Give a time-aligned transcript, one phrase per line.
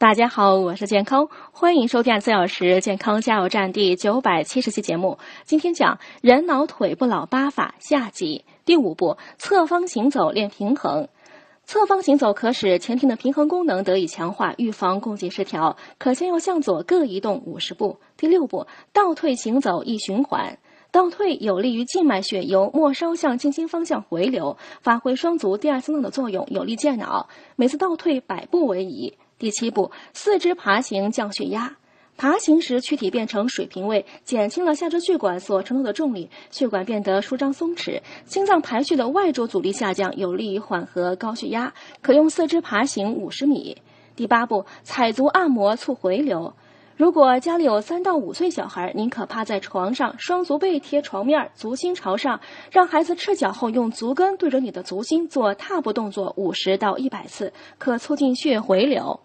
[0.00, 5.18] 大家好，我是健康，欢迎收听四小时健康加油站第九百七十期节目。
[5.44, 11.08] 今天讲人脑腿部老八法下集第五步：侧方行走练平衡。
[11.66, 15.76] 侧方行走可使前庭的平衡功能得以强化，预防共济失调。
[15.98, 17.98] 可先右向左各移动五十步。
[18.16, 20.58] 第六步：倒退行走一循环。
[20.90, 27.28] 倒退有利于静脉血由末梢向静心方向回流，发挥双足第二心脏的作用，有利健脑。
[27.54, 29.18] 每次倒退百步为宜。
[29.40, 31.74] 第七步，四肢爬行降血压。
[32.18, 41.72] 爬行时，躯体变成水平位，减轻了下肢血管所承受的重力，血管变得舒张松弛，心脏排序的外周阻力下降，有利于缓和高血压。
[42.02, 43.78] 可用四肢爬行五十米。
[44.14, 46.52] 第八步，踩足按摩促回流。
[46.98, 52.38] 如果家里有三到五岁小孩，您可趴在床上，双足背贴床面，足心朝上，
[52.70, 59.18] 让孩子赤脚后用足跟对着你的足心做踏步动作五十到一百次，可促进血回流。